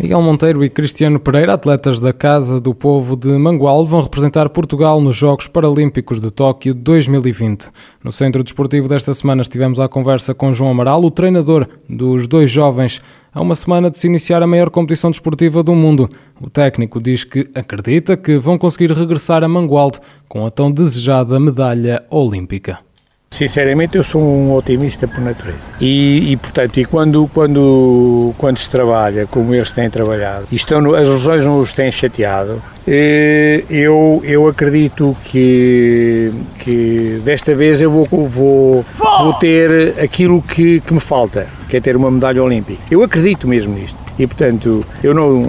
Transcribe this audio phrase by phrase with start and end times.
[0.00, 5.00] Miguel Monteiro e Cristiano Pereira, atletas da Casa do Povo de Mangualde, vão representar Portugal
[5.00, 7.68] nos Jogos Paralímpicos de Tóquio 2020.
[8.04, 12.48] No Centro Desportivo desta semana estivemos à conversa com João Amaral, o treinador dos dois
[12.48, 13.02] jovens,
[13.34, 16.08] a uma semana de se iniciar a maior competição desportiva do mundo.
[16.40, 21.40] O técnico diz que acredita que vão conseguir regressar a Mangualde com a tão desejada
[21.40, 22.87] medalha olímpica.
[23.30, 25.58] Sinceramente, eu sou um otimista por natureza.
[25.80, 30.94] E, e, portanto, e quando, quando, quando se trabalha como eles têm trabalhado, e estão,
[30.94, 37.90] as lesões não os têm chateado, eh, eu, eu acredito que, que desta vez eu
[37.90, 42.80] vou, vou, vou ter aquilo que, que me falta, que é ter uma medalha olímpica.
[42.90, 44.07] Eu acredito mesmo nisto.
[44.18, 45.42] E, portanto, eu não,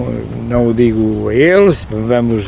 [0.48, 2.46] não o digo a eles, vamos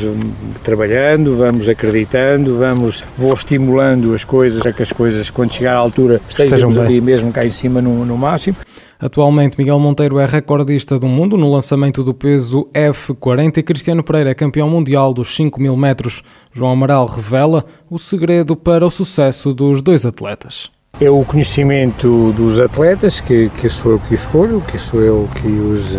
[0.63, 5.77] trabalhando, vamos acreditando, vamos, vou estimulando as coisas, para que as coisas, quando chegar à
[5.77, 8.55] altura, estejamos ali mesmo cá em cima no, no máximo.
[9.03, 14.29] Atualmente, Miguel Monteiro é recordista do mundo no lançamento do peso F40 e Cristiano Pereira
[14.29, 16.23] é campeão mundial dos 5 mil metros.
[16.53, 20.71] João Amaral revela o segredo para o sucesso dos dois atletas.
[21.01, 25.47] É o conhecimento dos atletas, que, que sou eu que escolho, que sou eu que
[25.47, 25.97] os,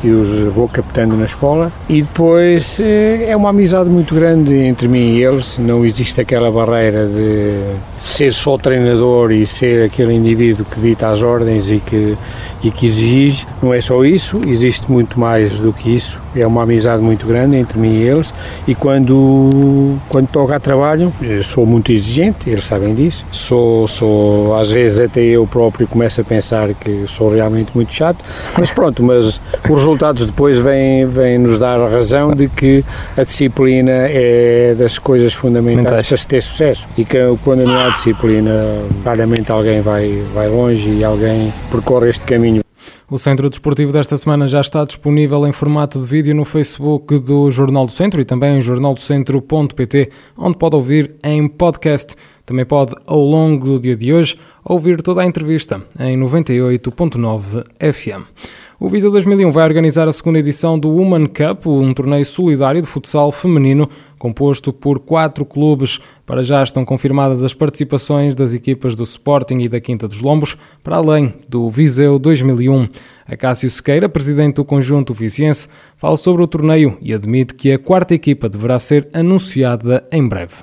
[0.00, 4.88] que os vou captando na escola, e depois eh, é uma amizade muito grande entre
[4.88, 10.64] mim e eles, não existe aquela barreira de ser só treinador e ser aquele indivíduo
[10.64, 12.16] que dita as ordens e que,
[12.62, 16.20] e que exige, não é só isso, existe muito mais do que isso.
[16.36, 18.34] É uma amizade muito grande entre mim e eles
[18.66, 23.24] e quando, quando toca a trabalho, sou muito exigente, eles sabem disso.
[23.32, 28.24] Sou, sou, às vezes até eu próprio começo a pensar que sou realmente muito chato,
[28.58, 32.84] mas pronto, mas os resultados depois vêm, vêm nos dar a razão de que
[33.16, 37.93] a disciplina é das coisas fundamentais para se ter sucesso e que quando não há
[37.94, 38.52] disciplina,
[39.04, 42.62] raramente alguém vai, vai longe e alguém percorre este caminho.
[43.10, 47.50] O Centro Desportivo desta semana já está disponível em formato de vídeo no Facebook do
[47.50, 52.16] Jornal do Centro e também em jornaldocentro.pt, onde pode ouvir em podcast.
[52.46, 58.24] Também pode, ao longo do dia de hoje, ouvir toda a entrevista em 98.9 FM.
[58.84, 62.86] O Visa 2001 vai organizar a segunda edição do Woman Cup, um torneio solidário de
[62.86, 65.98] futsal feminino composto por quatro clubes.
[66.26, 70.54] Para já estão confirmadas as participações das equipas do Sporting e da Quinta dos Lombos,
[70.82, 72.86] para além do Viseu 2001.
[73.26, 75.66] A Cássio Sequeira, presidente do conjunto viziense,
[75.96, 80.56] fala sobre o torneio e admite que a quarta equipa deverá ser anunciada em breve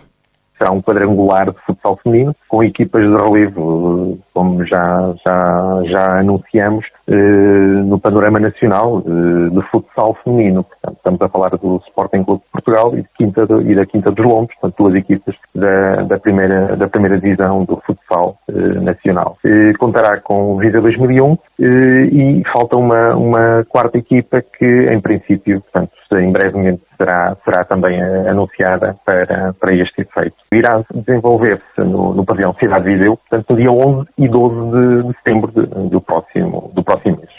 [0.62, 6.86] será um quadrangular de futsal feminino, com equipas de relevo, como já, já, já anunciamos,
[7.14, 10.64] no panorama nacional eh, de futsal feminino.
[10.64, 13.86] Portanto, estamos a falar do Sporting Clube de Portugal e, de Quinta do, e da
[13.86, 18.80] Quinta dos Lombos, portanto, duas equipas da, da, primeira, da primeira divisão do futsal eh,
[18.80, 19.38] nacional.
[19.80, 25.92] Contará com o Visa 2001 e falta uma, uma quarta equipa que, em princípio, portanto,
[26.20, 30.41] em brevemente será, será também anunciada para, para este efeito.
[30.54, 35.18] Irá desenvolver-se no, no pavilhão Cidade de Viseu, portanto, no dia 11 e 12 de,
[35.18, 37.30] setembro de, do, próximo, do próximo mês.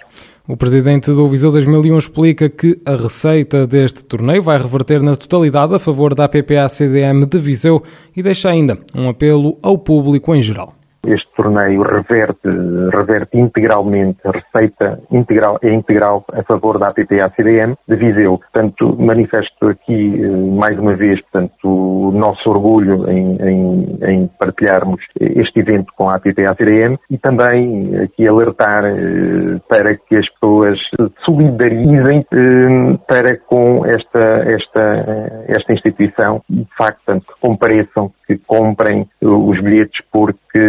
[0.48, 5.74] O presidente do Viseu 2001 explica que a receita deste torneio vai reverter na totalidade
[5.74, 7.82] a favor da PPA-CDM de Viseu
[8.16, 10.72] e deixa ainda um apelo ao público em geral.
[11.04, 12.48] Este torneio reverte,
[12.94, 18.38] reverte integralmente, a receita integral, é integral a favor da APPA-CDM de Viseu.
[18.38, 21.68] Portanto, manifesto aqui eh, mais uma vez portanto,
[22.02, 28.26] o nosso orgulho em, em, em partilharmos este evento com a APPA-CDM e também aqui
[28.28, 36.42] alertar eh, para que as pessoas se solidarizem eh, para com esta, esta, esta instituição
[36.50, 40.60] e, de facto, que compareçam, que comprem os bilhetes porque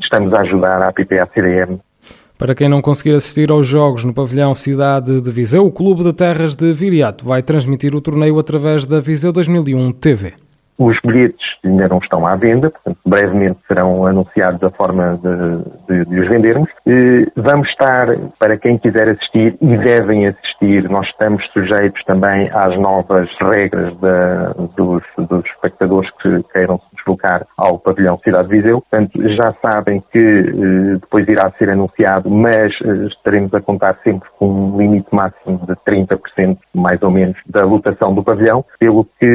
[0.00, 1.80] estamos a ajudar a APPA-CDM
[2.38, 6.12] para quem não conseguir assistir aos jogos no pavilhão Cidade de Viseu, o Clube de
[6.12, 10.34] Terras de Viriato vai transmitir o torneio através da Viseu 2001 TV.
[10.78, 16.04] Os bilhetes ainda não estão à venda, portanto, brevemente serão anunciados a forma de, de,
[16.04, 16.70] de, os vendermos.
[17.36, 18.06] Vamos estar,
[18.38, 24.52] para quem quiser assistir e devem assistir, nós estamos sujeitos também às novas regras da,
[24.76, 28.82] dos, dos, espectadores que queiram deslocar ao pavilhão Cidade de Viseu.
[28.82, 34.28] Portanto, já sabem que eh, depois irá ser anunciado, mas eh, estaremos a contar sempre
[34.38, 39.26] com um limite máximo de 30%, mais ou menos, da lotação do pavilhão, pelo que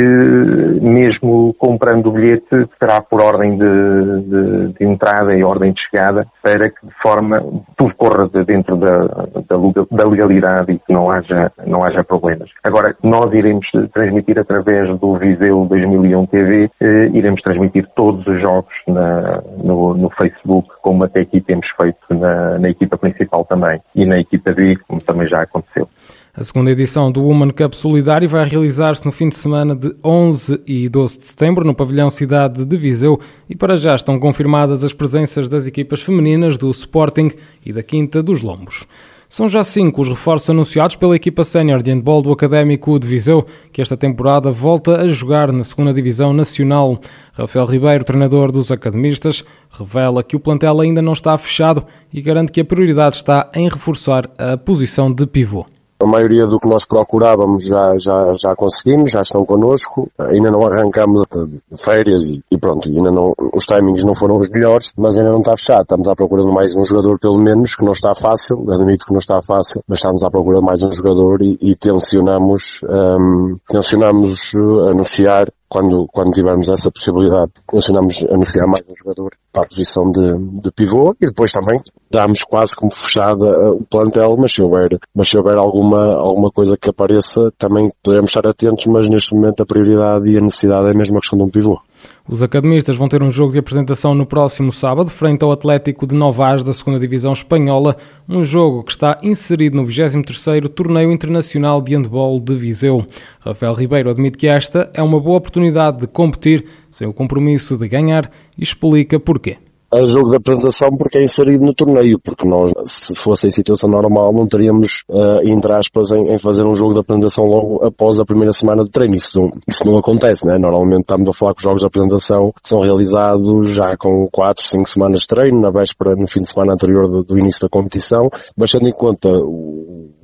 [0.81, 2.45] mesmo comprando o bilhete,
[2.81, 7.41] será por ordem de, de, de, entrada e ordem de chegada, para que de forma
[7.77, 9.57] tudo corra dentro da, da,
[9.91, 12.49] da legalidade e que não haja, não haja problemas.
[12.63, 17.62] Agora, nós iremos transmitir através do Viseu 2001 TV, eh, iremos transmitir
[17.95, 22.97] todos os jogos na, no, no, Facebook, como até aqui temos feito na, na equipa
[22.97, 25.87] principal também e na equipa B, como também já aconteceu.
[26.35, 30.63] A segunda edição do Woman Cup Solidário vai realizar-se no fim de semana de 11
[30.65, 34.93] e 12 de setembro no pavilhão Cidade de Viseu e para já estão confirmadas as
[34.93, 37.29] presenças das equipas femininas do Sporting
[37.63, 38.87] e da Quinta dos Lombos.
[39.33, 43.43] São já cinco os reforços anunciados pela equipa sénior de handball do Académico de Viseu,
[43.71, 47.01] que esta temporada volta a jogar na segunda Divisão Nacional.
[47.33, 51.83] Rafael Ribeiro, treinador dos academistas, revela que o plantel ainda não está fechado
[52.13, 55.65] e garante que a prioridade está em reforçar a posição de pivô.
[56.03, 60.09] A maioria do que nós procurávamos já, já, já conseguimos, já estão connosco.
[60.19, 64.49] Ainda não arrancamos de férias e, e, pronto, ainda não, os timings não foram os
[64.49, 65.83] melhores, mas ainda não está fechado.
[65.83, 68.65] Estamos à procura de mais um jogador, pelo menos, que não está fácil.
[68.69, 71.73] Admito que não está fácil, mas estamos à procura de mais um jogador e, e
[71.73, 79.31] tensionamos, um, tensionamos uh, anunciar quando, quando tivermos essa possibilidade, tensionamos anunciar mais um jogador
[79.51, 81.81] para a posição de, de pivô e depois também
[82.11, 86.51] damos quase como fechada uh, o plantel, mas se houver, mas se houver alguma, alguma
[86.51, 90.89] coisa que apareça, também poderemos estar atentos, mas neste momento a prioridade e a necessidade
[90.89, 91.79] é a mesma questão de um pivô.
[92.25, 96.15] Os academistas vão ter um jogo de apresentação no próximo sábado, frente ao Atlético de
[96.15, 97.97] Novas da 2 Divisão Espanhola,
[98.29, 103.05] um jogo que está inserido no 23º Torneio Internacional de Handball de Viseu.
[103.41, 107.89] Rafael Ribeiro admite que esta é uma boa oportunidade de competir sem o compromisso de
[107.89, 109.57] ganhar e explica porquê
[109.93, 113.89] a jogo de apresentação porque é inserido no torneio, porque nós, se fosse em situação
[113.89, 118.19] normal, não teríamos, uh, entre aspas, em, em, fazer um jogo de apresentação logo após
[118.19, 119.15] a primeira semana de treino.
[119.15, 120.57] Isso não, isso não acontece, né?
[120.57, 124.89] Normalmente estamos a falar que os jogos de apresentação são realizados já com 4, 5
[124.89, 128.29] semanas de treino, na véspera, no fim de semana anterior do, do início da competição,
[128.57, 129.29] mas tendo em conta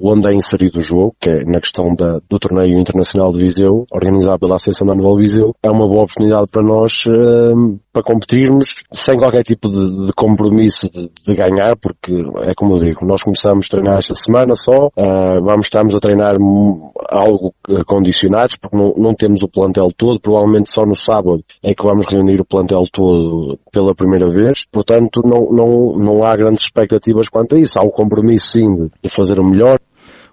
[0.02, 3.86] onde é inserido o jogo, que é na questão da, do torneio internacional de Viseu,
[3.92, 8.84] organizado pela Associação de Handball Viseu, é uma boa oportunidade para nós, uh, para competirmos,
[8.92, 13.24] sem qualquer tipo de, de compromisso de, de, ganhar, porque é como eu digo, nós
[13.24, 16.36] começamos a treinar esta semana só, uh, vamos estamos a treinar
[17.10, 17.54] algo
[17.86, 22.06] condicionados, porque não, não temos o plantel todo, provavelmente só no sábado é que vamos
[22.08, 27.56] reunir o plantel todo pela primeira vez, portanto não, não, não há grandes expectativas quanto
[27.56, 29.80] a isso, há o compromisso sim de, de fazer o melhor,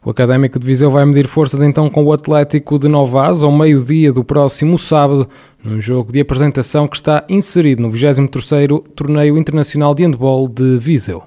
[0.07, 4.13] o Académico de Viseu vai medir forças então com o Atlético de Novas ao meio-dia
[4.13, 5.29] do próximo sábado,
[5.65, 11.25] num jogo de apresentação que está inserido no 23º Torneio Internacional de Handball de Viseu.